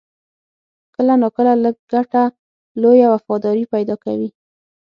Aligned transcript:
کله 0.95 1.13
ناکله 1.21 1.53
لږ 1.63 1.75
ګټه، 1.91 2.23
لویه 2.81 3.07
وفاداري 3.13 3.63
پیدا 3.73 3.95
کوي. 4.03 4.29